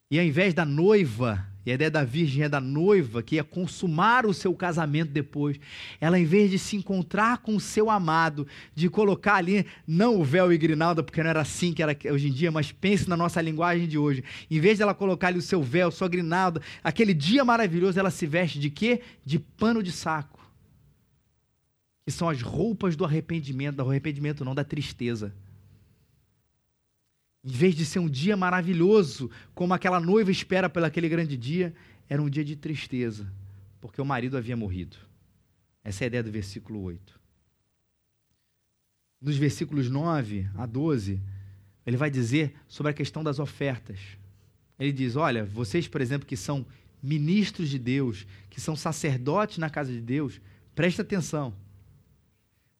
[0.09, 4.25] E ao invés da noiva a ideia da virgem é da noiva que ia consumar
[4.25, 5.59] o seu casamento depois.
[5.99, 10.23] Ela, em vez de se encontrar com o seu amado, de colocar ali, não o
[10.23, 13.17] véu e grinalda, porque não era assim que era hoje em dia, mas pense na
[13.17, 14.23] nossa linguagem de hoje.
[14.49, 18.11] Em vez de ela colocar ali o seu véu, sua grinalda, aquele dia maravilhoso, ela
[18.11, 19.01] se veste de quê?
[19.25, 20.39] De pano de saco.
[22.05, 25.33] Que são as roupas do arrependimento, do arrependimento não, da tristeza.
[27.49, 31.73] Em vez de ser um dia maravilhoso, como aquela noiva espera pelo aquele grande dia,
[32.07, 33.25] era um dia de tristeza,
[33.81, 34.95] porque o marido havia morrido.
[35.83, 37.19] Essa é a ideia do versículo 8.
[39.19, 41.19] Nos versículos 9 a 12,
[41.87, 43.97] ele vai dizer sobre a questão das ofertas.
[44.77, 46.63] Ele diz: Olha, vocês, por exemplo, que são
[47.01, 50.39] ministros de Deus, que são sacerdotes na casa de Deus,
[50.75, 51.55] presta atenção.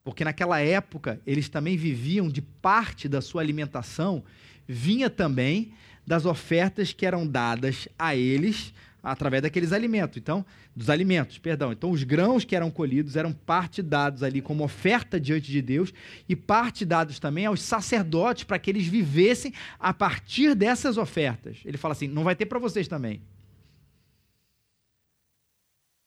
[0.04, 4.24] Porque naquela época eles também viviam de parte da sua alimentação
[4.72, 5.74] vinha também
[6.06, 10.18] das ofertas que eram dadas a eles através daqueles alimentos.
[10.18, 11.72] Então, dos alimentos, perdão.
[11.72, 15.92] Então, os grãos que eram colhidos eram parte dados ali como oferta diante de Deus
[16.28, 21.58] e parte dados também aos sacerdotes para que eles vivessem a partir dessas ofertas.
[21.66, 23.22] Ele fala assim: não vai ter para vocês também.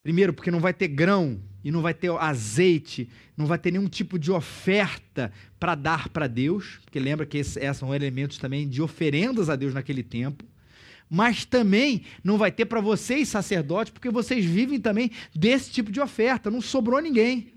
[0.04, 3.88] Primeiro, porque não vai ter grão e não vai ter azeite, não vai ter nenhum
[3.88, 8.82] tipo de oferta para dar para Deus, porque lembra que esses são elementos também de
[8.82, 10.44] oferendas a Deus naquele tempo.
[11.08, 16.00] Mas também não vai ter para vocês, sacerdotes, porque vocês vivem também desse tipo de
[16.00, 17.51] oferta, não sobrou ninguém.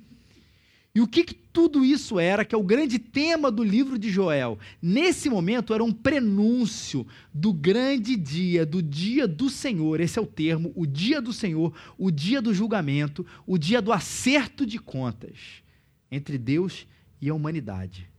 [0.95, 4.09] E o que, que, tudo isso era, que é o grande tema do livro de
[4.09, 4.57] Joel?
[4.81, 10.25] Nesse momento era um prenúncio do grande dia, do dia do Senhor, esse é o
[10.25, 15.61] termo, o dia do Senhor, o dia do julgamento, o dia do acerto de contas
[16.09, 16.87] entre Deus
[17.21, 18.09] e a humanidade.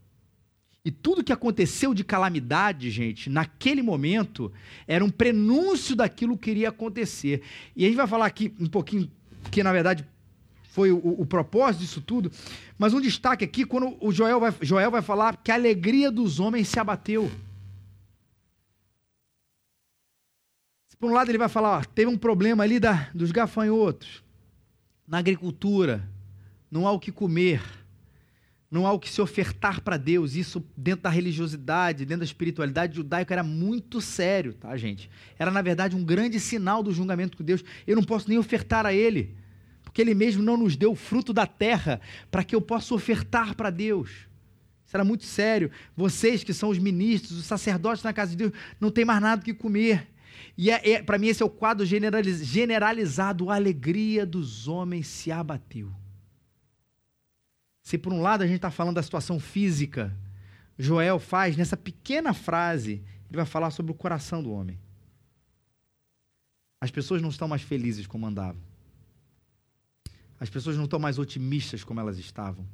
[0.85, 4.53] E tudo que aconteceu de calamidade, gente, naquele momento,
[4.87, 7.43] era um prenúncio daquilo que iria acontecer.
[7.75, 9.11] E a gente vai falar aqui um pouquinho,
[9.51, 10.07] que na verdade
[10.77, 12.31] foi o, o, propósito disso tudo.
[12.77, 16.39] Mas um destaque aqui, quando o Joel vai, Joel vai falar que a alegria dos
[16.39, 17.31] homens se abateu.
[20.99, 24.23] Por um lado, ele vai falar: ó, teve um problema ali da, dos gafanhotos,
[25.09, 26.07] na agricultura,
[26.71, 27.63] não há o que comer,
[28.71, 30.35] não há o que se ofertar para Deus.
[30.35, 35.11] Isso, dentro da religiosidade, dentro da espiritualidade judaica, era muito sério, tá, gente?
[35.39, 37.65] Era, na verdade, um grande sinal do julgamento com Deus.
[37.87, 39.35] Eu não posso nem ofertar a Ele
[39.97, 43.55] porque Ele mesmo não nos deu o fruto da terra para que eu possa ofertar
[43.55, 44.11] para Deus.
[44.85, 45.71] Isso era muito sério.
[45.97, 49.41] Vocês que são os ministros, os sacerdotes na casa de Deus, não tem mais nada
[49.41, 50.07] que comer.
[50.55, 53.49] E é, é, para mim esse é o quadro generaliz, generalizado.
[53.49, 55.91] A alegria dos homens se abateu.
[57.83, 60.15] Se por um lado a gente está falando da situação física,
[60.79, 64.79] Joel faz nessa pequena frase, ele vai falar sobre o coração do homem.
[66.83, 68.76] As pessoas não estão mais felizes como andavam.
[70.39, 72.67] As pessoas não estão mais otimistas como elas estavam.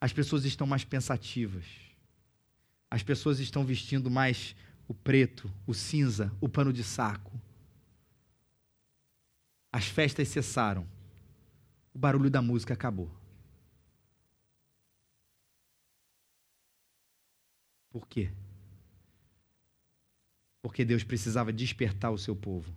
[0.00, 1.64] As pessoas estão mais pensativas.
[2.90, 4.54] As pessoas estão vestindo mais
[4.86, 7.32] o preto, o cinza, o pano de saco.
[9.72, 10.86] As festas cessaram.
[11.94, 13.10] O barulho da música acabou.
[17.90, 18.30] Por quê?
[20.62, 22.74] Porque Deus precisava despertar o seu povo.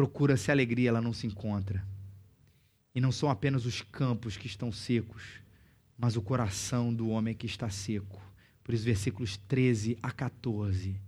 [0.00, 1.84] Procura-se alegria, ela não se encontra.
[2.94, 5.22] E não são apenas os campos que estão secos,
[5.94, 8.18] mas o coração do homem que está seco.
[8.64, 10.98] Por isso, versículos 13 a 14.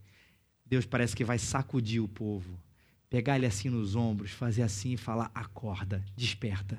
[0.67, 2.61] Deus parece que vai sacudir o povo,
[3.09, 6.75] pegar ele assim nos ombros, fazer assim e falar: acorda, desperta.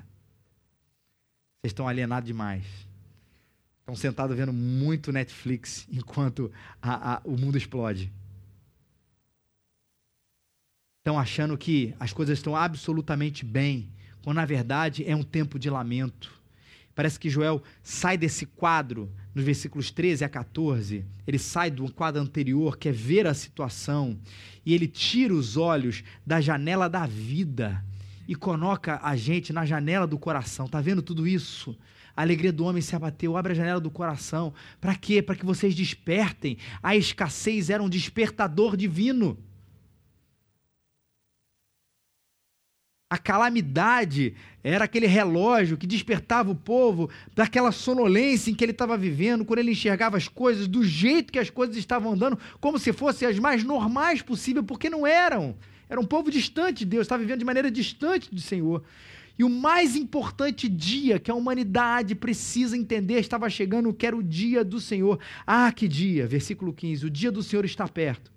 [1.58, 2.64] Vocês estão alienados demais.
[3.80, 6.48] Estão sentados vendo muito Netflix enquanto
[6.80, 8.12] a, a, o mundo explode.
[11.04, 13.90] Estão achando que as coisas estão absolutamente bem,
[14.22, 16.32] quando na verdade é um tempo de lamento.
[16.94, 22.22] Parece que Joel sai desse quadro, nos versículos 13 a 14, ele sai do quadro
[22.22, 24.18] anterior, que é ver a situação,
[24.64, 27.84] e ele tira os olhos da janela da vida
[28.26, 30.64] e coloca a gente na janela do coração.
[30.64, 31.76] Está vendo tudo isso?
[32.16, 33.36] A alegria do homem se abateu.
[33.36, 34.54] Abre a janela do coração.
[34.80, 35.20] Para quê?
[35.20, 36.56] Para que vocês despertem.
[36.82, 39.36] A escassez era um despertador divino.
[43.10, 48.96] A calamidade era aquele relógio que despertava o povo daquela sonolência em que ele estava
[48.96, 52.92] vivendo, quando ele enxergava as coisas do jeito que as coisas estavam andando, como se
[52.92, 55.54] fossem as mais normais possível, porque não eram.
[55.88, 58.82] Era um povo distante de Deus, estava vivendo de maneira distante do Senhor.
[59.38, 64.22] E o mais importante dia que a humanidade precisa entender estava chegando, que era o
[64.22, 65.20] dia do Senhor.
[65.46, 66.26] Ah, que dia!
[66.26, 68.33] Versículo 15: o dia do Senhor está perto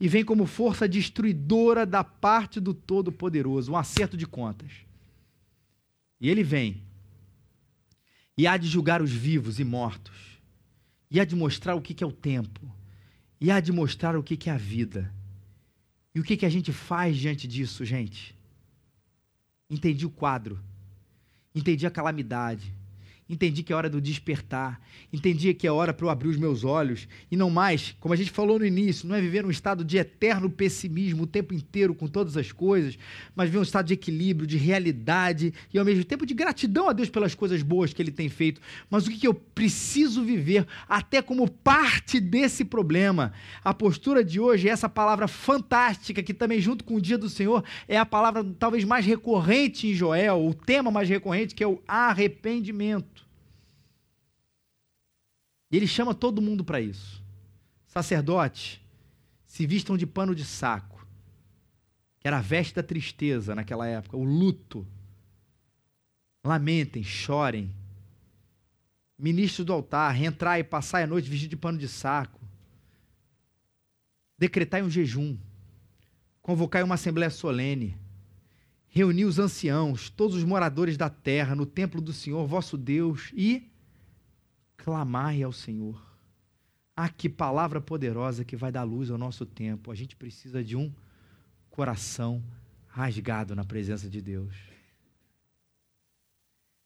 [0.00, 4.72] e vem como força destruidora da parte do Todo-Poderoso, um acerto de contas.
[6.20, 6.82] E ele vem,
[8.36, 10.40] e há de julgar os vivos e mortos,
[11.10, 12.60] e há de mostrar o que é o tempo,
[13.40, 15.12] e há de mostrar o que é a vida.
[16.14, 18.34] E o que a gente faz diante disso, gente?
[19.68, 20.62] Entendi o quadro,
[21.54, 22.72] entendi a calamidade,
[23.28, 24.78] Entendi que é hora do despertar.
[25.10, 27.08] Entendi que é hora para eu abrir os meus olhos.
[27.30, 29.96] E não mais, como a gente falou no início, não é viver um estado de
[29.96, 32.98] eterno pessimismo o tempo inteiro com todas as coisas,
[33.34, 36.92] mas viver um estado de equilíbrio, de realidade e ao mesmo tempo de gratidão a
[36.92, 38.60] Deus pelas coisas boas que Ele tem feito.
[38.90, 43.32] Mas o que eu preciso viver, até como parte desse problema?
[43.64, 47.30] A postura de hoje é essa palavra fantástica, que também, junto com o dia do
[47.30, 51.66] Senhor, é a palavra talvez mais recorrente em Joel, o tema mais recorrente, que é
[51.66, 53.13] o arrependimento.
[55.74, 57.20] E ele chama todo mundo para isso.
[57.88, 58.80] Sacerdotes,
[59.44, 61.04] se vistam de pano de saco,
[62.20, 64.86] que era a veste da tristeza naquela época, o luto.
[66.44, 67.74] Lamentem, chorem.
[69.18, 72.40] Ministros do altar, entrai e passai a noite vestido de pano de saco.
[74.38, 75.36] Decretai um jejum.
[76.40, 77.98] Convocai uma assembléia solene.
[78.86, 83.73] Reuni os anciãos, todos os moradores da terra, no templo do Senhor, vosso Deus, e
[84.84, 85.98] clamai ao Senhor.
[86.94, 89.90] Ah, que palavra poderosa que vai dar luz ao nosso tempo.
[89.90, 90.92] A gente precisa de um
[91.70, 92.44] coração
[92.86, 94.54] rasgado na presença de Deus.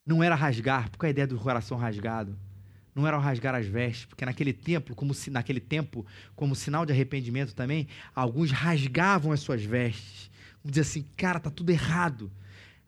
[0.07, 2.39] Não era rasgar, porque a ideia do coração rasgado
[2.95, 6.07] não era rasgar as vestes, porque naquele tempo, como se naquele tempo,
[6.37, 10.31] como sinal de arrependimento também, alguns rasgavam as suas vestes.
[10.63, 12.31] Vamos dizer assim, cara, tá tudo errado.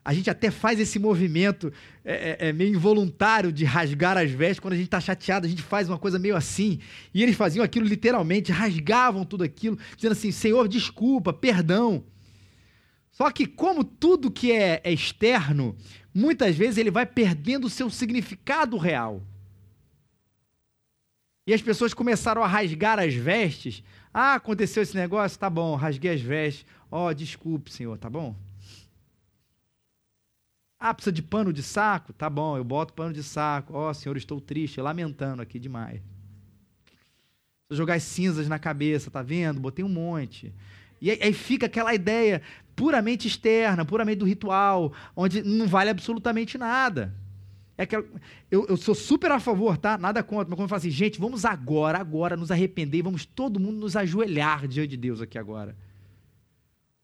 [0.03, 1.71] A gente até faz esse movimento
[2.03, 4.59] é, é, é meio involuntário de rasgar as vestes.
[4.59, 6.79] Quando a gente está chateado, a gente faz uma coisa meio assim.
[7.13, 12.03] E eles faziam aquilo literalmente, rasgavam tudo aquilo, dizendo assim: Senhor, desculpa, perdão.
[13.11, 15.75] Só que, como tudo que é, é externo,
[16.13, 19.21] muitas vezes ele vai perdendo o seu significado real.
[21.45, 23.83] E as pessoas começaram a rasgar as vestes.
[24.13, 25.37] Ah, aconteceu esse negócio?
[25.37, 26.65] Tá bom, rasguei as vestes.
[26.89, 28.35] Ó, oh, desculpe, Senhor, tá bom?
[30.83, 32.11] Ah, precisa de pano de saco?
[32.11, 33.71] Tá bom, eu boto pano de saco.
[33.75, 36.01] Ó, oh, senhor, estou triste, lamentando aqui demais.
[37.69, 39.59] Vou jogar as cinzas na cabeça, tá vendo?
[39.59, 40.51] Botei um monte.
[40.99, 42.41] E aí, fica aquela ideia
[42.75, 47.13] puramente externa, puramente do ritual, onde não vale absolutamente nada.
[47.77, 48.07] É que eu,
[48.49, 49.99] eu, sou super a favor, tá?
[49.99, 53.59] Nada contra, mas quando eu falo assim, gente, vamos agora, agora nos arrepender, vamos todo
[53.59, 55.75] mundo nos ajoelhar diante de Deus aqui agora.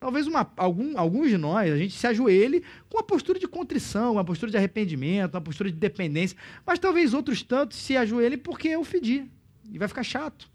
[0.00, 4.12] Talvez uma, algum, alguns de nós, a gente se ajoelhe com uma postura de contrição,
[4.12, 8.68] uma postura de arrependimento, uma postura de dependência, mas talvez outros tantos se ajoelhem porque
[8.68, 9.28] eu fedi.
[9.68, 10.48] E vai ficar chato.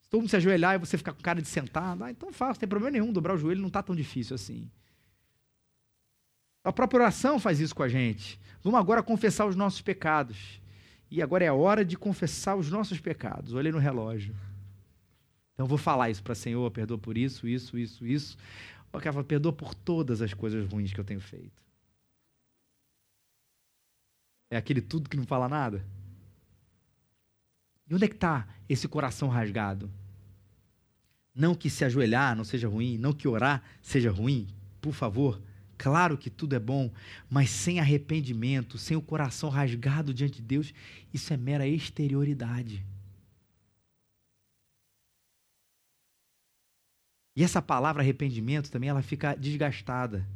[0.00, 2.52] Se todo mundo se ajoelhar e você ficar com cara de sentado, ah, então faça,
[2.52, 4.70] não tem problema nenhum, dobrar o joelho não está tão difícil assim.
[6.62, 8.40] A própria oração faz isso com a gente.
[8.62, 10.62] Vamos agora confessar os nossos pecados.
[11.10, 13.52] E agora é a hora de confessar os nossos pecados.
[13.52, 14.34] Olhei no relógio.
[15.54, 18.36] Então eu vou falar isso para Senhor, perdoa por isso, isso, isso, isso.
[18.92, 21.62] O cara fala, perdoa por todas as coisas ruins que eu tenho feito.
[24.50, 25.84] É aquele tudo que não fala nada?
[27.88, 29.90] E onde é que está esse coração rasgado?
[31.34, 34.46] Não que se ajoelhar não seja ruim, não que orar seja ruim,
[34.80, 35.40] por favor.
[35.76, 36.90] Claro que tudo é bom,
[37.28, 40.72] mas sem arrependimento, sem o coração rasgado diante de Deus,
[41.12, 42.84] isso é mera exterioridade.
[47.36, 50.26] E essa palavra arrependimento também ela fica desgastada,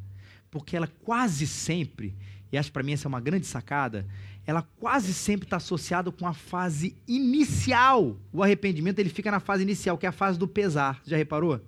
[0.50, 2.16] porque ela quase sempre,
[2.50, 4.06] e acho para mim essa é uma grande sacada,
[4.44, 8.18] ela quase sempre está associada com a fase inicial.
[8.32, 11.00] O arrependimento ele fica na fase inicial, que é a fase do pesar.
[11.04, 11.60] Já reparou?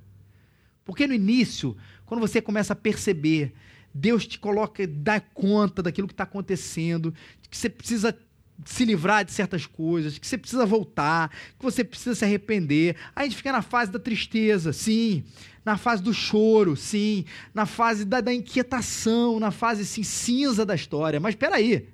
[0.85, 3.53] Porque no início, quando você começa a perceber,
[3.93, 7.15] Deus te coloca, dá conta daquilo que está acontecendo,
[7.51, 8.19] que você precisa
[8.65, 12.97] se livrar de certas coisas, que você precisa voltar, que você precisa se arrepender.
[13.15, 15.25] Aí a gente fica na fase da tristeza, sim.
[15.65, 17.25] Na fase do choro, sim.
[17.55, 21.21] Na fase da, da inquietação, na fase assim, cinza da história.
[21.21, 21.89] Mas espera aí.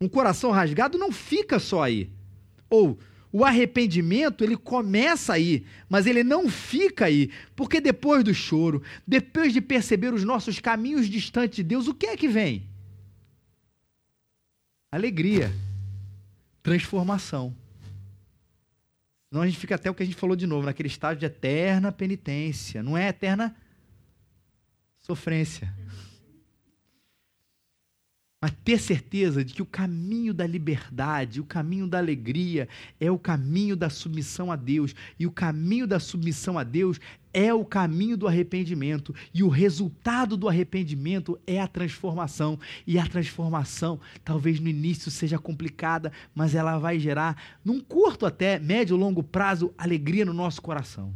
[0.00, 2.10] Um coração rasgado não fica só aí.
[2.68, 2.98] Ou
[3.32, 9.52] o arrependimento, ele começa aí, mas ele não fica aí, porque depois do choro, depois
[9.52, 12.69] de perceber os nossos caminhos distantes de Deus, o que é que vem?
[14.92, 15.52] Alegria,
[16.62, 17.54] transformação.
[19.28, 21.26] Senão a gente fica até o que a gente falou de novo, naquele estágio de
[21.26, 23.54] eterna penitência, não é eterna
[24.98, 25.72] sofrência.
[28.42, 32.66] Mas ter certeza de que o caminho da liberdade, o caminho da alegria,
[32.98, 34.94] é o caminho da submissão a Deus.
[35.18, 36.98] E o caminho da submissão a Deus
[37.34, 39.14] é o caminho do arrependimento.
[39.34, 42.58] E o resultado do arrependimento é a transformação.
[42.86, 48.58] E a transformação, talvez no início seja complicada, mas ela vai gerar, num curto até,
[48.58, 51.14] médio longo prazo, alegria no nosso coração.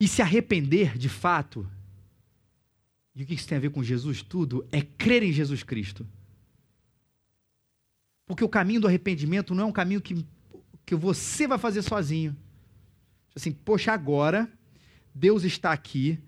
[0.00, 1.66] E se arrepender, de fato,
[3.14, 4.22] e o que isso tem a ver com Jesus?
[4.22, 6.06] Tudo é crer em Jesus Cristo.
[8.26, 10.24] Porque o caminho do arrependimento não é um caminho que,
[10.84, 12.36] que você vai fazer sozinho.
[13.36, 14.50] Assim, poxa, agora
[15.14, 16.18] Deus está aqui.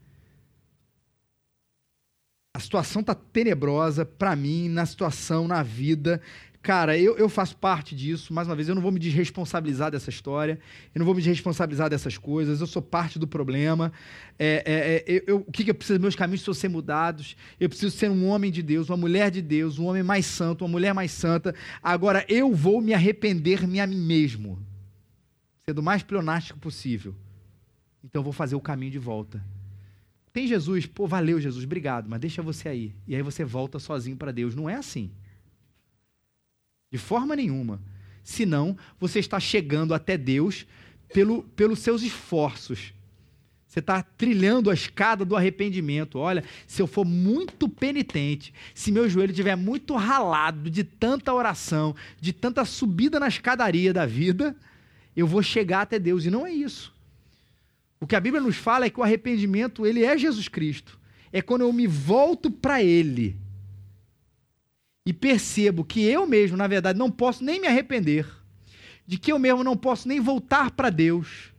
[2.54, 6.22] A situação está tenebrosa para mim, na situação, na vida.
[6.66, 10.10] Cara, eu, eu faço parte disso, mais uma vez, eu não vou me desresponsabilizar dessa
[10.10, 10.58] história,
[10.92, 13.92] eu não vou me desresponsabilizar dessas coisas, eu sou parte do problema.
[14.36, 14.64] É,
[15.06, 16.00] é, é, eu, o que, que eu preciso?
[16.00, 19.40] Meus caminhos precisam ser mudados, eu preciso ser um homem de Deus, uma mulher de
[19.40, 21.54] Deus, um homem mais santo, uma mulher mais santa.
[21.80, 24.58] Agora, eu vou me arrepender-me a mim mesmo,
[25.64, 27.14] sendo o mais pleonástico possível.
[28.02, 29.40] Então, eu vou fazer o caminho de volta.
[30.32, 32.92] Tem Jesus, pô, valeu Jesus, obrigado, mas deixa você aí.
[33.06, 34.56] E aí você volta sozinho para Deus.
[34.56, 35.12] Não é assim.
[36.90, 37.80] De forma nenhuma.
[38.22, 40.66] Senão, você está chegando até Deus
[41.12, 42.92] pelo, pelos seus esforços.
[43.66, 46.18] Você está trilhando a escada do arrependimento.
[46.18, 51.94] Olha, se eu for muito penitente, se meu joelho estiver muito ralado de tanta oração,
[52.20, 54.56] de tanta subida na escadaria da vida,
[55.14, 56.24] eu vou chegar até Deus.
[56.24, 56.94] E não é isso.
[58.00, 60.98] O que a Bíblia nos fala é que o arrependimento, ele é Jesus Cristo.
[61.32, 63.36] É quando eu me volto para Ele
[65.06, 68.26] e percebo que eu mesmo, na verdade, não posso nem me arrepender,
[69.06, 71.52] de que eu mesmo não posso nem voltar para Deus,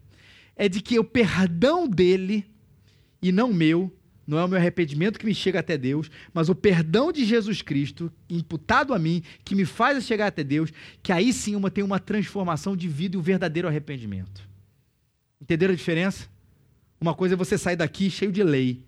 [0.54, 2.46] é de que o perdão dele
[3.22, 3.96] e não meu,
[4.28, 7.62] não é o meu arrependimento que me chega até Deus, mas o perdão de Jesus
[7.62, 11.86] Cristo, imputado a mim, que me faz chegar até Deus, que aí sim uma tem
[11.86, 14.46] uma transformação de vida e o um verdadeiro arrependimento.
[15.42, 16.28] Entenderam a diferença?
[17.00, 18.84] Uma coisa é você sair daqui cheio de lei.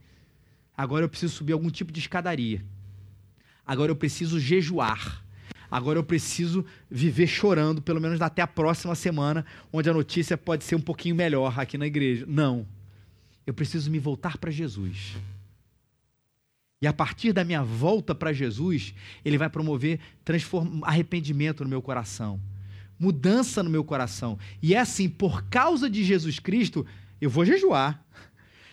[0.76, 2.62] Agora eu preciso subir algum tipo de escadaria
[3.70, 5.24] agora eu preciso jejuar.
[5.70, 10.64] Agora eu preciso viver chorando, pelo menos até a próxima semana, onde a notícia pode
[10.64, 12.26] ser um pouquinho melhor aqui na igreja.
[12.28, 12.66] Não.
[13.46, 15.16] Eu preciso me voltar para Jesus.
[16.82, 18.92] E a partir da minha volta para Jesus,
[19.24, 20.00] ele vai promover
[20.82, 22.42] arrependimento no meu coração,
[22.98, 24.40] mudança no meu coração.
[24.64, 26.88] E é assim, por causa de Jesus Cristo,
[27.22, 28.04] eu vou jejuar.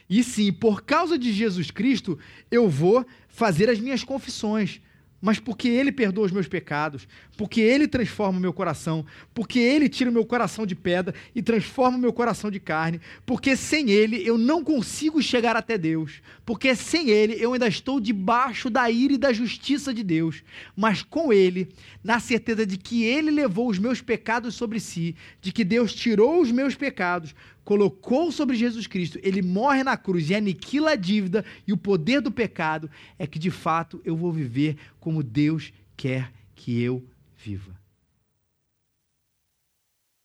[0.08, 2.18] E sim, por causa de Jesus Cristo,
[2.50, 4.80] eu vou fazer as minhas confissões
[5.20, 9.04] mas porque Ele perdoa os meus pecados, porque Ele transforma o meu coração,
[9.34, 13.00] porque Ele tira o meu coração de pedra e transforma o meu coração de carne,
[13.24, 18.00] porque sem Ele eu não consigo chegar até Deus, porque sem Ele eu ainda estou
[18.00, 20.42] debaixo da ira e da justiça de Deus,
[20.76, 21.68] mas com Ele,
[22.04, 26.40] na certeza de que Ele levou os meus pecados sobre si, de que Deus tirou
[26.40, 27.34] os meus pecados,
[27.66, 32.20] colocou sobre Jesus Cristo, ele morre na cruz e aniquila a dívida e o poder
[32.20, 32.88] do pecado,
[33.18, 37.04] é que de fato eu vou viver como Deus quer que eu
[37.36, 37.76] viva.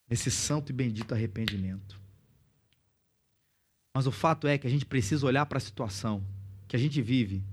[0.08, 2.00] Nesse santo e bendito arrependimento.
[3.96, 6.24] Mas o fato é que a gente precisa olhar para a situação
[6.68, 7.44] que a gente vive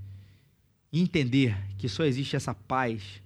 [0.93, 3.23] e entender que só existe essa paz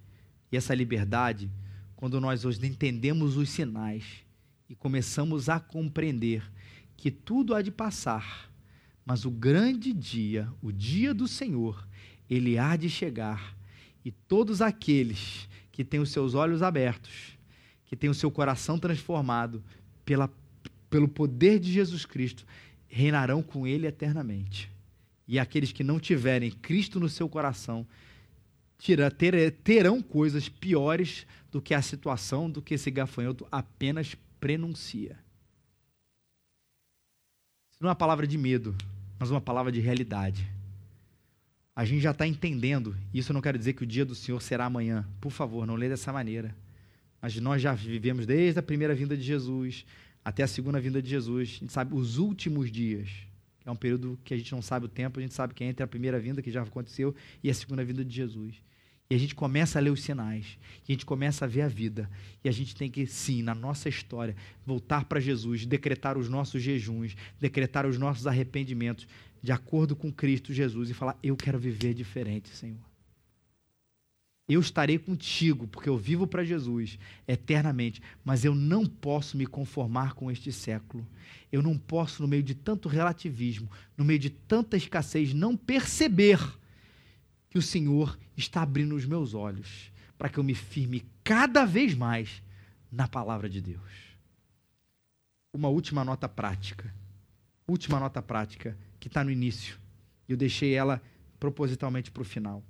[0.52, 1.50] e essa liberdade
[1.96, 4.22] quando nós hoje entendemos os sinais
[4.73, 6.43] e começamos a compreender
[6.97, 8.51] que tudo há de passar,
[9.05, 11.87] mas o grande dia, o dia do Senhor,
[12.29, 13.55] ele há de chegar
[14.03, 17.37] e todos aqueles que têm os seus olhos abertos,
[17.85, 19.62] que têm o seu coração transformado
[20.07, 20.33] pela,
[20.89, 22.47] pelo poder de Jesus Cristo,
[22.89, 24.70] reinarão com ele eternamente.
[25.29, 27.87] E aqueles que não tiverem Cristo no seu coração
[29.62, 35.16] terão coisas piores do que a situação do que esse gafanhoto apenas prenuncia.
[37.70, 38.74] Isso não é uma palavra de medo,
[39.16, 40.51] mas uma palavra de realidade.
[41.76, 44.64] A gente já está entendendo, isso não quer dizer que o dia do Senhor será
[44.64, 45.09] amanhã.
[45.20, 46.53] Por favor, não lê dessa maneira.
[47.20, 49.86] Mas nós já vivemos desde a primeira vinda de Jesus,
[50.24, 51.49] até a segunda vinda de Jesus.
[51.49, 53.11] A gente sabe os últimos dias.
[53.64, 55.68] É um período que a gente não sabe o tempo, a gente sabe que é
[55.68, 57.14] entre a primeira vinda, que já aconteceu,
[57.45, 58.57] e a segunda vinda de Jesus.
[59.12, 60.56] E a gente começa a ler os sinais,
[60.88, 62.08] e a gente começa a ver a vida.
[62.42, 64.34] E a gente tem que, sim, na nossa história,
[64.64, 69.06] voltar para Jesus, decretar os nossos jejuns, decretar os nossos arrependimentos,
[69.42, 72.80] de acordo com Cristo Jesus, e falar: Eu quero viver diferente, Senhor
[74.48, 76.98] eu estarei contigo, porque eu vivo para Jesus
[77.28, 81.06] eternamente, mas eu não posso me conformar com este século.
[81.50, 86.38] Eu não posso, no meio de tanto relativismo, no meio de tanta escassez, não perceber
[87.53, 91.94] que o Senhor está abrindo os meus olhos para que eu me firme cada vez
[91.94, 92.42] mais
[92.90, 94.16] na palavra de Deus.
[95.53, 96.90] Uma última nota prática.
[97.68, 99.78] Última nota prática que está no início.
[100.26, 101.03] Eu deixei ela
[101.38, 102.64] propositalmente para o final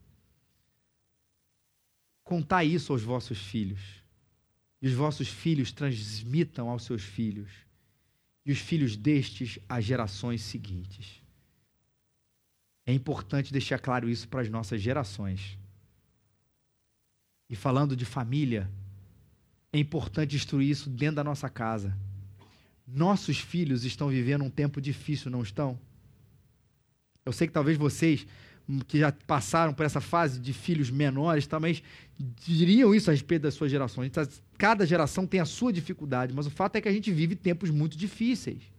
[2.24, 4.02] contar isso aos vossos filhos.
[4.80, 7.52] E os vossos filhos transmitam aos seus filhos.
[8.44, 11.21] E os filhos destes às gerações seguintes.
[12.84, 15.58] É importante deixar claro isso para as nossas gerações.
[17.48, 18.70] E falando de família,
[19.72, 21.96] é importante instruir isso dentro da nossa casa.
[22.86, 25.78] Nossos filhos estão vivendo um tempo difícil, não estão?
[27.24, 28.26] Eu sei que talvez vocês
[28.86, 31.82] que já passaram por essa fase de filhos menores também
[32.18, 34.10] diriam isso a respeito das suas gerações.
[34.56, 37.70] Cada geração tem a sua dificuldade, mas o fato é que a gente vive tempos
[37.70, 38.71] muito difíceis.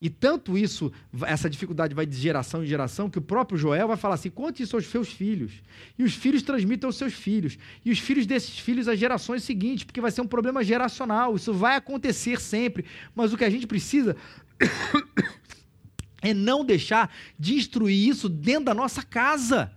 [0.00, 0.92] E tanto isso,
[1.26, 4.62] essa dificuldade vai de geração em geração, que o próprio Joel vai falar assim: conte
[4.62, 5.54] isso aos seus filhos.
[5.98, 7.58] E os filhos transmitem aos seus filhos.
[7.84, 11.34] E os filhos desses filhos às gerações seguintes, porque vai ser um problema geracional.
[11.34, 12.84] Isso vai acontecer sempre.
[13.12, 14.16] Mas o que a gente precisa
[16.22, 19.72] é não deixar de instruir isso dentro da nossa casa.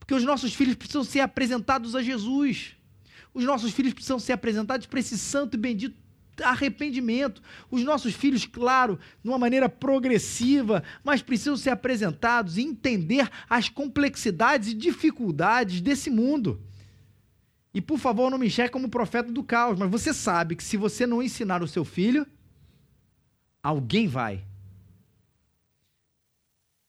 [0.00, 2.74] Porque os nossos filhos precisam ser apresentados a Jesus.
[3.32, 6.07] Os nossos filhos precisam ser apresentados para esse santo e bendito
[6.42, 7.42] arrependimento.
[7.70, 13.68] Os nossos filhos, claro, de uma maneira progressiva, mas precisam ser apresentados e entender as
[13.68, 16.60] complexidades e dificuldades desse mundo.
[17.72, 20.76] E por favor, não me enxergue como profeta do caos, mas você sabe que se
[20.76, 22.26] você não ensinar o seu filho,
[23.62, 24.44] alguém vai.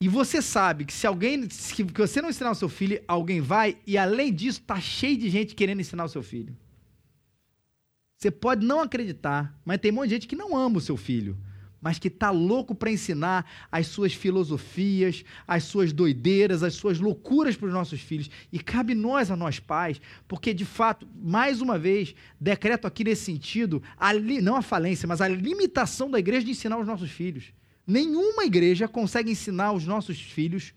[0.01, 3.77] E você sabe que se alguém, que você não ensinar o seu filho, alguém vai,
[3.85, 6.55] e além disso, está cheio de gente querendo ensinar o seu filho.
[8.19, 10.97] Você pode não acreditar, mas tem um monte de gente que não ama o seu
[10.97, 11.37] filho,
[11.79, 17.55] mas que está louco para ensinar as suas filosofias, as suas doideiras, as suas loucuras
[17.55, 18.29] para os nossos filhos.
[18.51, 23.23] E cabe nós, a nós pais, porque de fato, mais uma vez, decreto aqui nesse
[23.23, 23.81] sentido,
[24.43, 27.53] não a falência, mas a limitação da igreja de ensinar os nossos filhos.
[27.87, 30.73] Nenhuma igreja consegue ensinar os nossos filhos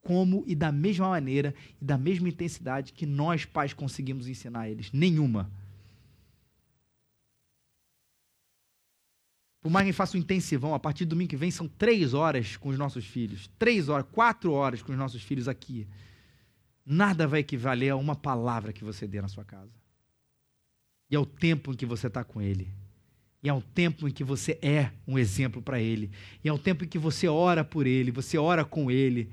[0.00, 4.90] como e da mesma maneira e da mesma intensidade que nós pais conseguimos ensinar eles.
[4.92, 5.48] Nenhuma.
[9.62, 12.56] Por mais que faça um intensivão, a partir do domingo que vem são três horas
[12.56, 13.48] com os nossos filhos.
[13.58, 15.86] Três horas, quatro horas com os nossos filhos aqui.
[16.84, 19.70] Nada vai equivaler a uma palavra que você dê na sua casa.
[21.08, 22.68] E ao tempo em que você está com ele.
[23.40, 26.10] E um tempo em que você é um exemplo para ele.
[26.42, 29.30] E um tempo em que você ora por ele, você ora com ele.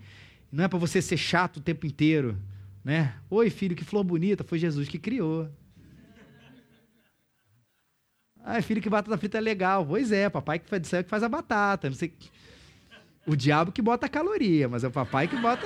[0.52, 2.38] Não é para você ser chato o tempo inteiro,
[2.84, 3.16] né?
[3.30, 5.50] Oi, filho, que flor bonita, foi Jesus que criou.
[8.52, 9.86] Ah, filho, que batata frita é legal.
[9.86, 11.88] Pois é, papai que faz, que faz a batata.
[11.88, 12.12] Não sei.
[13.28, 15.64] O diabo que bota a caloria, mas é o papai que bota.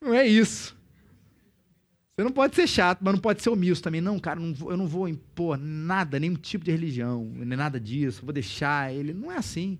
[0.00, 0.74] Não é isso.
[2.16, 4.00] Você não pode ser chato, mas não pode ser omisso também.
[4.00, 7.78] Não, cara, não vou, eu não vou impor nada, nenhum tipo de religião, nem nada
[7.78, 8.22] disso.
[8.24, 9.12] Vou deixar ele.
[9.12, 9.78] Não é assim.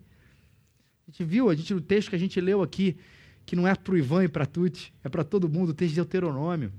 [1.06, 2.98] A gente viu, a gente, o texto que a gente leu aqui,
[3.46, 5.94] que não é para o Ivan e para Tuti, é para todo mundo, o texto
[5.94, 6.74] de Deuteronômio.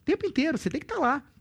[0.00, 1.35] O tempo inteiro, você tem que estar tá lá.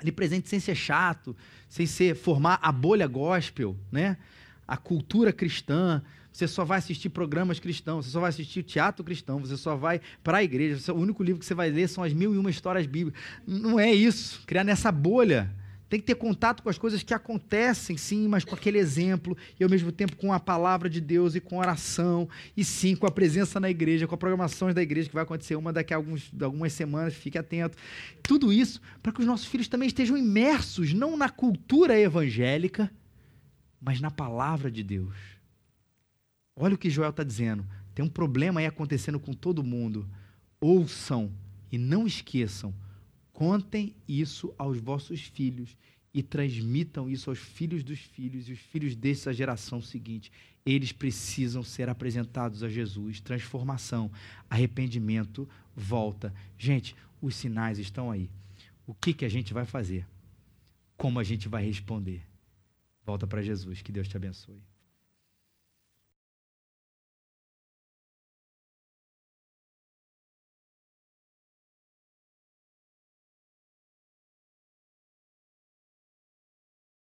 [0.00, 1.36] Ali presente sem ser chato,
[1.68, 4.16] sem ser formar a bolha gospel, né?
[4.66, 9.40] A cultura cristã, você só vai assistir programas cristãos, você só vai assistir teatro cristão,
[9.40, 10.92] você só vai para a igreja.
[10.92, 13.20] O único livro que você vai ler são as mil e uma histórias bíblicas.
[13.46, 14.42] Não é isso.
[14.46, 15.50] Criar nessa bolha.
[15.88, 19.64] Tem que ter contato com as coisas que acontecem, sim, mas com aquele exemplo, e
[19.64, 23.10] ao mesmo tempo com a palavra de Deus e com oração, e sim, com a
[23.10, 26.30] presença na igreja, com a programações da igreja, que vai acontecer uma daqui a alguns,
[26.42, 27.76] algumas semanas, fique atento.
[28.22, 32.90] Tudo isso para que os nossos filhos também estejam imersos, não na cultura evangélica,
[33.80, 35.16] mas na palavra de Deus.
[36.54, 37.64] Olha o que Joel está dizendo.
[37.94, 40.06] Tem um problema aí acontecendo com todo mundo.
[40.60, 41.32] Ouçam
[41.70, 42.74] e não esqueçam.
[43.38, 45.76] Contem isso aos vossos filhos
[46.12, 50.32] e transmitam isso aos filhos dos filhos e os filhos dessa geração seguinte.
[50.66, 53.20] Eles precisam ser apresentados a Jesus.
[53.20, 54.10] Transformação,
[54.50, 56.34] arrependimento, volta.
[56.58, 58.28] Gente, os sinais estão aí.
[58.84, 60.04] O que, que a gente vai fazer?
[60.96, 62.22] Como a gente vai responder?
[63.06, 63.82] Volta para Jesus.
[63.82, 64.60] Que Deus te abençoe.